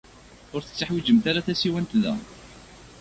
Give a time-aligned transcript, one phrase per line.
[0.53, 2.13] Ur tetteḥwijimt ara tasiwant da.